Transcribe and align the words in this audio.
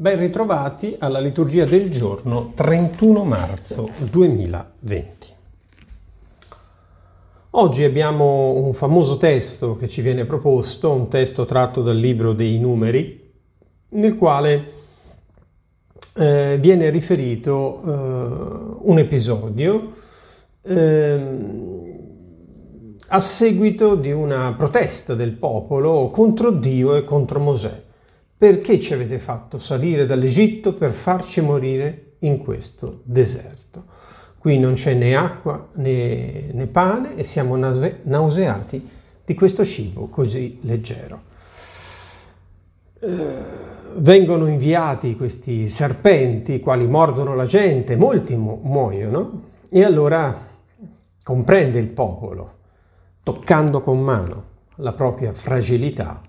Ben 0.00 0.18
ritrovati 0.18 0.96
alla 0.98 1.18
liturgia 1.18 1.66
del 1.66 1.90
giorno 1.90 2.50
31 2.54 3.22
marzo 3.22 3.86
2020. 3.98 5.26
Oggi 7.50 7.84
abbiamo 7.84 8.54
un 8.54 8.72
famoso 8.72 9.18
testo 9.18 9.76
che 9.76 9.88
ci 9.88 10.00
viene 10.00 10.24
proposto, 10.24 10.90
un 10.90 11.08
testo 11.08 11.44
tratto 11.44 11.82
dal 11.82 11.98
libro 11.98 12.32
dei 12.32 12.58
numeri, 12.58 13.30
nel 13.90 14.16
quale 14.16 14.72
eh, 16.16 16.56
viene 16.58 16.88
riferito 16.88 17.82
eh, 17.82 18.78
un 18.84 18.98
episodio 18.98 19.90
eh, 20.62 21.36
a 23.06 23.20
seguito 23.20 23.96
di 23.96 24.12
una 24.12 24.54
protesta 24.54 25.14
del 25.14 25.32
popolo 25.32 26.08
contro 26.08 26.50
Dio 26.52 26.96
e 26.96 27.04
contro 27.04 27.38
Mosè. 27.38 27.88
Perché 28.40 28.80
ci 28.80 28.94
avete 28.94 29.18
fatto 29.18 29.58
salire 29.58 30.06
dall'Egitto 30.06 30.72
per 30.72 30.92
farci 30.92 31.42
morire 31.42 32.12
in 32.20 32.38
questo 32.38 33.00
deserto? 33.02 33.84
Qui 34.38 34.58
non 34.58 34.72
c'è 34.72 34.94
né 34.94 35.14
acqua 35.14 35.68
né, 35.74 36.48
né 36.50 36.66
pane 36.66 37.16
e 37.16 37.22
siamo 37.22 37.54
nauseati 37.56 38.88
di 39.26 39.34
questo 39.34 39.62
cibo 39.62 40.06
così 40.06 40.58
leggero. 40.62 41.20
Eh, 42.98 43.36
vengono 43.96 44.46
inviati 44.46 45.16
questi 45.16 45.68
serpenti, 45.68 46.60
quali 46.60 46.86
mordono 46.86 47.34
la 47.34 47.44
gente, 47.44 47.94
molti 47.94 48.36
mu- 48.36 48.60
muoiono, 48.62 49.42
e 49.68 49.84
allora 49.84 50.34
comprende 51.22 51.78
il 51.78 51.88
popolo, 51.88 52.52
toccando 53.22 53.82
con 53.82 54.00
mano 54.00 54.44
la 54.76 54.94
propria 54.94 55.34
fragilità, 55.34 56.22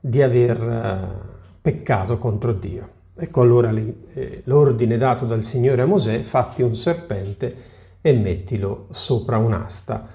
di 0.00 0.20
aver 0.20 0.60
eh, 0.60 1.33
peccato 1.64 2.18
contro 2.18 2.52
Dio. 2.52 2.88
Ecco 3.16 3.40
allora 3.40 3.72
eh, 3.72 4.42
l'ordine 4.44 4.98
dato 4.98 5.24
dal 5.24 5.42
Signore 5.42 5.80
a 5.80 5.86
Mosè, 5.86 6.20
fatti 6.20 6.60
un 6.60 6.76
serpente 6.76 7.54
e 8.02 8.12
mettilo 8.12 8.84
sopra 8.90 9.38
un'asta. 9.38 10.06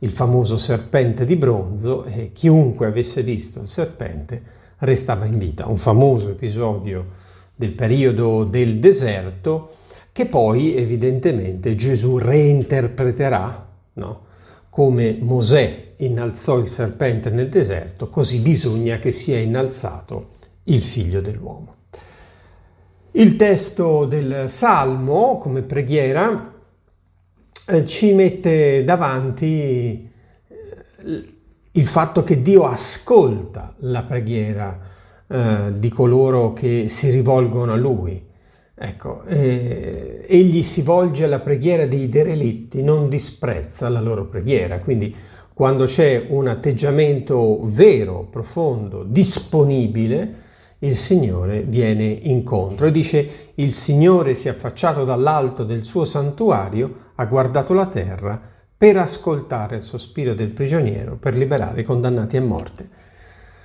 Il 0.00 0.10
famoso 0.10 0.56
serpente 0.56 1.24
di 1.24 1.36
bronzo 1.36 2.02
e 2.06 2.32
chiunque 2.32 2.86
avesse 2.86 3.22
visto 3.22 3.60
il 3.60 3.68
serpente 3.68 4.42
restava 4.78 5.26
in 5.26 5.38
vita. 5.38 5.68
Un 5.68 5.76
famoso 5.76 6.30
episodio 6.30 7.06
del 7.54 7.70
periodo 7.70 8.42
del 8.42 8.80
deserto 8.80 9.70
che 10.10 10.26
poi 10.26 10.74
evidentemente 10.74 11.76
Gesù 11.76 12.18
reinterpreterà, 12.18 13.68
no? 13.92 14.24
come 14.70 15.16
Mosè 15.20 15.92
innalzò 15.98 16.58
il 16.58 16.66
serpente 16.66 17.30
nel 17.30 17.48
deserto, 17.48 18.08
così 18.08 18.40
bisogna 18.40 18.98
che 18.98 19.12
sia 19.12 19.38
innalzato 19.38 20.34
il 20.66 20.82
figlio 20.82 21.20
dell'uomo. 21.20 21.74
Il 23.12 23.36
testo 23.36 24.04
del 24.04 24.48
Salmo 24.48 25.38
come 25.38 25.62
preghiera 25.62 26.52
eh, 27.68 27.84
ci 27.86 28.12
mette 28.12 28.84
davanti 28.84 30.10
eh, 30.46 31.34
il 31.72 31.86
fatto 31.86 32.22
che 32.22 32.42
Dio 32.42 32.64
ascolta 32.64 33.74
la 33.78 34.02
preghiera 34.02 34.78
eh, 35.28 35.78
di 35.78 35.88
coloro 35.88 36.52
che 36.52 36.88
si 36.88 37.10
rivolgono 37.10 37.72
a 37.72 37.76
Lui. 37.76 38.24
Ecco, 38.78 39.22
eh, 39.24 40.24
egli 40.26 40.62
si 40.62 40.82
volge 40.82 41.24
alla 41.24 41.40
preghiera 41.40 41.86
dei 41.86 42.10
derelitti, 42.10 42.82
non 42.82 43.08
disprezza 43.08 43.88
la 43.88 44.00
loro 44.00 44.26
preghiera. 44.26 44.78
Quindi 44.78 45.14
quando 45.54 45.86
c'è 45.86 46.26
un 46.28 46.48
atteggiamento 46.48 47.60
vero, 47.62 48.26
profondo, 48.30 49.02
disponibile, 49.02 50.44
il 50.80 50.96
Signore 50.96 51.62
viene 51.62 52.04
incontro 52.04 52.86
e 52.86 52.90
dice 52.90 53.50
il 53.54 53.72
Signore 53.72 54.34
si 54.34 54.48
è 54.48 54.50
affacciato 54.50 55.04
dall'alto 55.04 55.64
del 55.64 55.82
suo 55.84 56.04
santuario, 56.04 57.12
ha 57.14 57.24
guardato 57.24 57.72
la 57.72 57.86
terra 57.86 58.40
per 58.76 58.98
ascoltare 58.98 59.76
il 59.76 59.82
sospiro 59.82 60.34
del 60.34 60.50
prigioniero, 60.50 61.16
per 61.16 61.34
liberare 61.34 61.80
i 61.80 61.84
condannati 61.84 62.36
a 62.36 62.42
morte. 62.42 62.88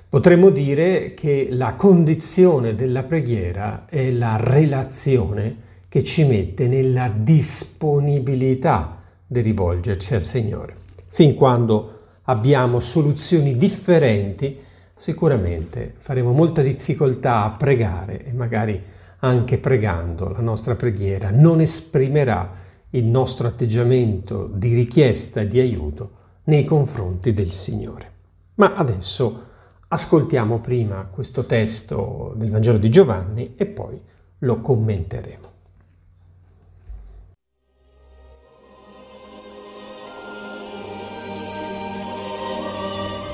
Potremmo 0.07 0.49
dire 0.49 1.13
che 1.13 1.49
la 1.51 1.75
condizione 1.75 2.75
della 2.75 3.03
preghiera 3.03 3.85
è 3.87 4.11
la 4.11 4.37
relazione 4.37 5.69
che 5.89 6.03
ci 6.03 6.25
mette 6.25 6.67
nella 6.67 7.11
disponibilità 7.13 9.01
di 9.27 9.41
rivolgerci 9.41 10.13
al 10.15 10.23
Signore. 10.23 10.75
Fin 11.07 11.33
quando 11.33 11.99
abbiamo 12.23 12.79
soluzioni 12.79 13.57
differenti, 13.57 14.57
sicuramente 15.01 15.95
faremo 15.97 16.31
molta 16.31 16.61
difficoltà 16.61 17.43
a 17.43 17.49
pregare 17.49 18.23
e 18.23 18.33
magari 18.33 18.79
anche 19.21 19.57
pregando 19.57 20.29
la 20.29 20.41
nostra 20.41 20.75
preghiera 20.75 21.31
non 21.31 21.59
esprimerà 21.59 22.53
il 22.91 23.05
nostro 23.05 23.47
atteggiamento 23.47 24.47
di 24.53 24.75
richiesta 24.75 25.41
e 25.41 25.47
di 25.47 25.59
aiuto 25.59 26.11
nei 26.43 26.65
confronti 26.65 27.33
del 27.33 27.51
Signore. 27.51 28.11
Ma 28.55 28.75
adesso 28.75 29.45
ascoltiamo 29.87 30.59
prima 30.59 31.07
questo 31.11 31.47
testo 31.47 32.33
del 32.35 32.51
Vangelo 32.51 32.77
di 32.77 32.89
Giovanni 32.91 33.55
e 33.55 33.65
poi 33.65 33.99
lo 34.37 34.61
commenteremo. 34.61 35.50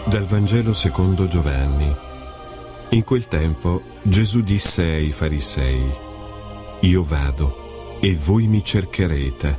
Dal 0.07 0.23
Vangelo 0.23 0.71
secondo 0.71 1.27
Giovanni. 1.27 1.93
In 2.91 3.03
quel 3.03 3.27
tempo 3.27 3.81
Gesù 4.03 4.39
disse 4.39 4.81
ai 4.81 5.11
farisei, 5.11 5.83
Io 6.79 7.03
vado 7.03 7.97
e 7.99 8.15
voi 8.15 8.47
mi 8.47 8.63
cercherete, 8.63 9.57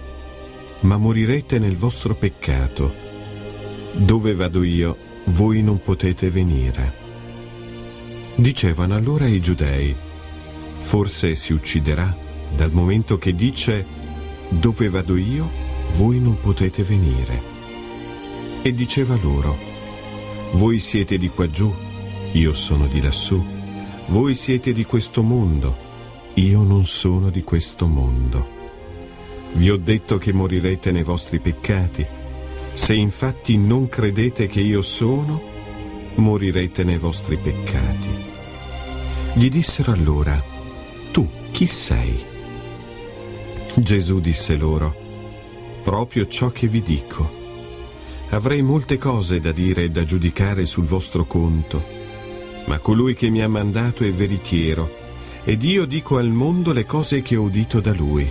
ma 0.80 0.96
morirete 0.96 1.58
nel 1.58 1.76
vostro 1.76 2.14
peccato. 2.14 2.94
Dove 3.92 4.34
vado 4.34 4.62
io, 4.62 4.96
voi 5.24 5.62
non 5.62 5.82
potete 5.82 6.30
venire. 6.30 6.94
Dicevano 8.34 8.94
allora 8.94 9.26
i 9.26 9.42
giudei, 9.42 9.94
forse 10.78 11.34
si 11.34 11.52
ucciderà 11.52 12.16
dal 12.56 12.72
momento 12.72 13.18
che 13.18 13.34
dice, 13.34 13.84
dove 14.48 14.88
vado 14.88 15.18
io, 15.18 15.46
voi 15.90 16.18
non 16.18 16.40
potete 16.40 16.82
venire. 16.84 17.42
E 18.62 18.72
diceva 18.72 19.14
loro, 19.20 19.67
voi 20.52 20.78
siete 20.78 21.18
di 21.18 21.28
qua 21.28 21.48
giù, 21.50 21.72
io 22.32 22.54
sono 22.54 22.86
di 22.86 23.00
lassù. 23.00 23.42
Voi 24.06 24.34
siete 24.34 24.72
di 24.72 24.84
questo 24.84 25.22
mondo, 25.22 25.76
io 26.34 26.62
non 26.62 26.84
sono 26.84 27.30
di 27.30 27.42
questo 27.42 27.86
mondo. 27.86 28.56
Vi 29.52 29.70
ho 29.70 29.76
detto 29.76 30.18
che 30.18 30.32
morirete 30.32 30.90
nei 30.90 31.02
vostri 31.02 31.38
peccati. 31.40 32.06
Se 32.72 32.94
infatti 32.94 33.56
non 33.56 33.88
credete 33.88 34.46
che 34.46 34.60
io 34.60 34.82
sono, 34.82 35.40
morirete 36.14 36.84
nei 36.84 36.98
vostri 36.98 37.36
peccati. 37.36 38.08
Gli 39.34 39.48
dissero 39.48 39.92
allora, 39.92 40.42
tu 41.12 41.28
chi 41.50 41.66
sei? 41.66 42.24
Gesù 43.74 44.20
disse 44.20 44.56
loro, 44.56 44.94
proprio 45.82 46.26
ciò 46.26 46.50
che 46.50 46.66
vi 46.66 46.82
dico. 46.82 47.37
Avrei 48.30 48.60
molte 48.60 48.98
cose 48.98 49.40
da 49.40 49.52
dire 49.52 49.84
e 49.84 49.90
da 49.90 50.04
giudicare 50.04 50.66
sul 50.66 50.84
vostro 50.84 51.24
conto, 51.24 51.82
ma 52.66 52.78
colui 52.78 53.14
che 53.14 53.30
mi 53.30 53.42
ha 53.42 53.48
mandato 53.48 54.04
è 54.04 54.12
veritiero, 54.12 55.06
ed 55.44 55.64
io 55.64 55.86
dico 55.86 56.18
al 56.18 56.28
mondo 56.28 56.72
le 56.72 56.84
cose 56.84 57.22
che 57.22 57.36
ho 57.36 57.42
udito 57.42 57.80
da 57.80 57.94
lui. 57.94 58.28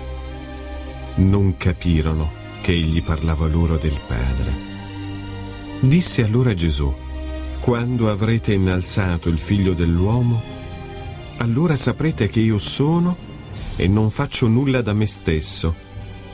Non 1.15 1.57
capirono 1.57 2.29
che 2.61 2.73
egli 2.73 3.01
parlava 3.01 3.47
loro 3.47 3.77
del 3.77 3.99
Padre. 4.05 4.65
Disse 5.79 6.23
allora 6.23 6.53
Gesù, 6.53 6.93
quando 7.59 8.11
avrete 8.11 8.53
innalzato 8.53 9.29
il 9.29 9.39
figlio 9.39 9.73
dell'uomo, 9.73 10.39
allora 11.37 11.75
saprete 11.75 12.29
che 12.29 12.39
io 12.39 12.59
sono 12.59 13.17
e 13.75 13.87
non 13.87 14.11
faccio 14.11 14.47
nulla 14.47 14.81
da 14.81 14.93
me 14.93 15.07
stesso, 15.07 15.73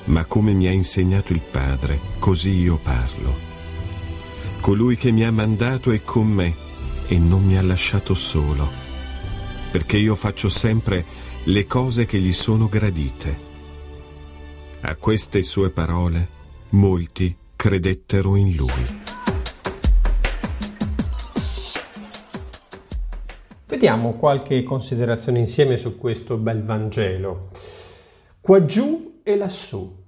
ma 0.05 0.25
come 0.25 0.51
mi 0.51 0.67
ha 0.67 0.71
insegnato 0.71 1.31
il 1.31 1.41
Padre, 1.49 1.97
così 2.19 2.51
io 2.51 2.77
parlo. 2.77 3.52
Colui 4.63 4.95
che 4.95 5.11
mi 5.11 5.25
ha 5.25 5.31
mandato 5.31 5.91
è 5.91 5.99
con 6.05 6.25
me 6.25 6.53
e 7.09 7.17
non 7.17 7.43
mi 7.43 7.57
ha 7.57 7.61
lasciato 7.61 8.13
solo, 8.13 8.65
perché 9.73 9.97
io 9.97 10.15
faccio 10.15 10.47
sempre 10.47 11.03
le 11.43 11.67
cose 11.67 12.05
che 12.05 12.17
gli 12.17 12.31
sono 12.31 12.69
gradite. 12.69 13.37
A 14.79 14.95
queste 14.95 15.41
sue 15.41 15.69
parole 15.69 16.29
molti 16.69 17.35
credettero 17.57 18.37
in 18.37 18.55
lui. 18.55 18.85
Vediamo 23.67 24.13
qualche 24.13 24.63
considerazione 24.63 25.39
insieme 25.39 25.75
su 25.75 25.97
questo 25.97 26.37
bel 26.37 26.63
Vangelo. 26.63 27.49
Qua 28.39 28.63
giù 28.63 29.19
e 29.23 29.35
lassù 29.35 30.02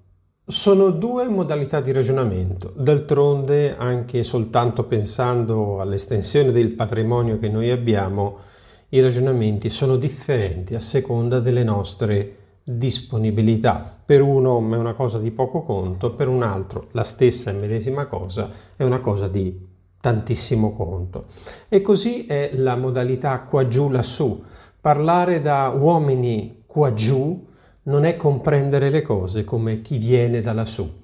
sono 0.48 0.92
due 0.92 1.28
modalità 1.28 1.82
di 1.82 1.92
ragionamento, 1.92 2.72
d'altronde 2.76 3.76
anche 3.76 4.22
soltanto 4.22 4.84
pensando 4.84 5.82
all'estensione 5.82 6.52
del 6.52 6.70
patrimonio 6.70 7.40
che 7.40 7.50
noi 7.50 7.72
abbiamo, 7.72 8.38
i 8.90 9.02
ragionamenti 9.02 9.72
sono 9.72 9.96
differenti 9.96 10.76
a 10.76 10.80
seconda 10.80 11.40
delle 11.40 11.64
nostre 11.64 12.36
disponibilità. 12.64 13.98
Per 14.06 14.22
uno 14.22 14.58
è 14.72 14.78
una 14.78 14.94
cosa 14.94 15.18
di 15.18 15.32
poco 15.32 15.64
conto, 15.64 16.12
per 16.12 16.28
un 16.28 16.44
altro 16.44 16.90
la 16.92 17.04
stessa 17.04 17.50
e 17.50 17.54
medesima 17.54 18.06
cosa 18.06 18.50
è 18.76 18.84
una 18.84 19.00
cosa 19.00 19.28
di 19.28 19.74
tantissimo 20.00 20.76
conto. 20.76 21.26
E 21.68 21.82
così 21.82 22.26
è 22.26 22.52
la 22.54 22.76
modalità 22.76 23.40
qua 23.40 23.68
giù 23.68 23.90
lassù. 23.90 24.44
Parlare 24.80 25.42
da 25.42 25.70
uomini 25.70 26.62
qua 26.68 26.94
giù 26.94 27.54
non 27.86 28.06
è 28.06 28.16
comprendere 28.16 28.90
le 28.90 29.02
cose 29.02 29.44
come 29.44 29.82
chi 29.82 29.98
viene 29.98 30.42
da 30.42 30.54
lassù. 30.54 31.02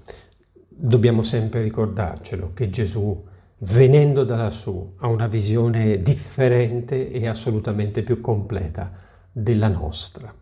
Dobbiamo 0.67 1.21
sempre 1.21 1.61
ricordarcelo 1.61 2.51
che 2.53 2.69
Gesù, 2.69 3.23
venendo 3.59 4.23
da 4.23 4.35
lassù, 4.35 4.93
ha 4.97 5.07
una 5.07 5.27
visione 5.27 6.01
differente 6.01 7.11
e 7.11 7.27
assolutamente 7.27 8.01
più 8.01 8.19
completa 8.19 8.91
della 9.31 9.67
nostra. 9.67 10.33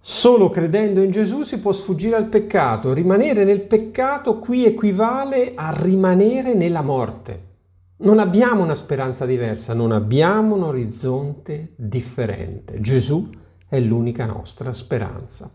Solo 0.00 0.50
credendo 0.50 1.00
in 1.00 1.10
Gesù 1.10 1.42
si 1.42 1.58
può 1.58 1.72
sfuggire 1.72 2.16
al 2.16 2.26
peccato. 2.26 2.92
Rimanere 2.92 3.44
nel 3.44 3.62
peccato 3.62 4.38
qui 4.38 4.64
equivale 4.64 5.52
a 5.54 5.72
rimanere 5.76 6.54
nella 6.54 6.82
morte. 6.82 7.44
Non 7.98 8.18
abbiamo 8.18 8.62
una 8.62 8.74
speranza 8.74 9.26
diversa, 9.26 9.74
non 9.74 9.90
abbiamo 9.92 10.56
un 10.56 10.62
orizzonte 10.62 11.72
differente. 11.76 12.80
Gesù 12.80 13.28
è 13.76 13.80
l'unica 13.80 14.26
nostra 14.26 14.72
speranza. 14.72 15.50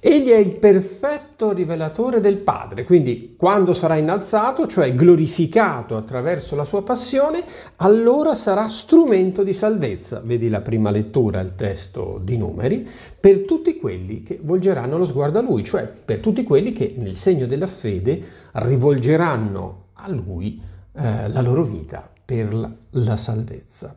Egli 0.00 0.28
è 0.28 0.36
il 0.36 0.54
perfetto 0.54 1.52
rivelatore 1.52 2.20
del 2.20 2.36
Padre, 2.36 2.84
quindi 2.84 3.34
quando 3.36 3.72
sarà 3.72 3.96
innalzato, 3.96 4.68
cioè 4.68 4.94
glorificato 4.94 5.96
attraverso 5.96 6.54
la 6.54 6.64
sua 6.64 6.84
passione, 6.84 7.42
allora 7.76 8.36
sarà 8.36 8.68
strumento 8.68 9.42
di 9.42 9.52
salvezza, 9.52 10.22
vedi 10.24 10.48
la 10.48 10.60
prima 10.60 10.92
lettura, 10.92 11.40
il 11.40 11.56
testo 11.56 12.20
di 12.22 12.36
numeri, 12.36 12.88
per 13.18 13.40
tutti 13.40 13.76
quelli 13.76 14.22
che 14.22 14.38
volgeranno 14.40 14.98
lo 14.98 15.04
sguardo 15.04 15.40
a 15.40 15.42
lui, 15.42 15.64
cioè 15.64 15.86
per 15.86 16.20
tutti 16.20 16.44
quelli 16.44 16.70
che 16.70 16.94
nel 16.96 17.16
segno 17.16 17.46
della 17.46 17.66
fede 17.66 18.22
rivolgeranno 18.52 19.86
a 19.94 20.08
lui 20.08 20.62
eh, 20.92 21.28
la 21.28 21.40
loro 21.40 21.64
vita 21.64 22.08
per 22.24 22.54
la, 22.54 22.70
la 22.90 23.16
salvezza. 23.16 23.96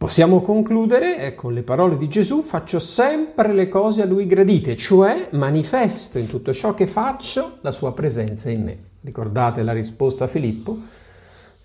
Possiamo 0.00 0.40
concludere 0.40 1.34
con 1.34 1.52
le 1.52 1.62
parole 1.62 1.98
di 1.98 2.08
Gesù, 2.08 2.40
faccio 2.40 2.78
sempre 2.78 3.52
le 3.52 3.68
cose 3.68 4.00
a 4.00 4.06
lui 4.06 4.24
gradite, 4.24 4.74
cioè 4.74 5.28
manifesto 5.32 6.18
in 6.18 6.26
tutto 6.26 6.54
ciò 6.54 6.72
che 6.72 6.86
faccio 6.86 7.58
la 7.60 7.70
sua 7.70 7.92
presenza 7.92 8.48
in 8.48 8.62
me. 8.62 8.78
Ricordate 9.02 9.62
la 9.62 9.74
risposta 9.74 10.24
a 10.24 10.26
Filippo? 10.26 10.74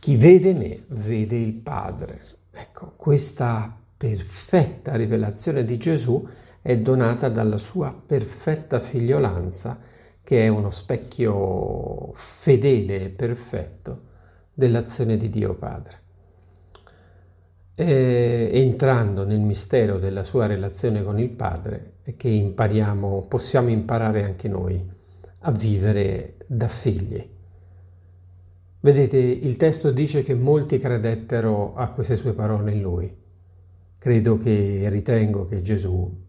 Chi 0.01 0.17
vede 0.17 0.53
me 0.53 0.83
vede 0.87 1.37
il 1.37 1.53
Padre. 1.53 2.19
Ecco, 2.51 2.91
questa 2.97 3.73
perfetta 3.95 4.97
rivelazione 4.97 5.63
di 5.63 5.77
Gesù 5.77 6.27
è 6.61 6.77
donata 6.77 7.29
dalla 7.29 7.57
sua 7.57 7.95
perfetta 8.05 8.81
figliolanza, 8.81 9.79
che 10.21 10.43
è 10.43 10.49
uno 10.49 10.71
specchio 10.71 12.11
fedele 12.13 13.03
e 13.03 13.09
perfetto 13.11 14.01
dell'azione 14.53 15.15
di 15.15 15.29
Dio 15.29 15.53
Padre 15.53 16.03
eh, 17.75 18.49
entrando 18.53 19.25
nel 19.25 19.41
mistero 19.41 19.99
della 19.99 20.23
sua 20.23 20.45
relazione 20.45 21.03
con 21.03 21.19
il 21.19 21.29
Padre 21.29 21.97
che 22.15 22.29
impariamo, 22.29 23.25
possiamo 23.27 23.69
imparare 23.69 24.23
anche 24.23 24.47
noi 24.47 24.83
a 25.39 25.51
vivere 25.51 26.35
da 26.47 26.67
figli. 26.67 27.33
Vedete, 28.79 29.17
il 29.17 29.57
testo 29.57 29.91
dice 29.91 30.23
che 30.23 30.35
molti 30.35 30.77
credettero 30.77 31.75
a 31.75 31.89
queste 31.89 32.15
sue 32.15 32.33
parole 32.33 32.71
in 32.71 32.81
lui. 32.81 33.23
Credo 33.97 34.37
che 34.37 34.87
ritengo 34.89 35.45
che 35.45 35.61
Gesù 35.61 36.23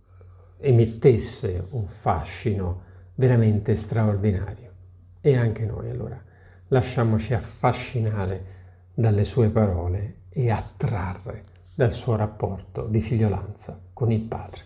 emettesse 0.59 1.67
un 1.71 1.87
fascino 1.87 2.83
veramente 3.15 3.75
straordinario. 3.75 4.73
E 5.21 5.37
anche 5.37 5.67
noi 5.67 5.91
allora 5.91 6.21
lasciamoci 6.69 7.35
affascinare 7.35 8.55
dalle 8.95 9.25
sue 9.25 9.51
parole 9.51 10.15
e 10.38 10.50
attrarre 10.50 11.44
dal 11.75 11.91
suo 11.91 12.15
rapporto 12.15 12.87
di 12.88 13.00
figliolanza 13.00 13.81
con 13.94 14.12
il 14.12 14.21
Padre. 14.21 14.61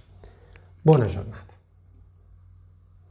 Buona 0.80 1.04
giornata. 1.04 1.49